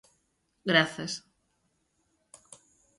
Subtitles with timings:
[0.71, 1.13] Grazas...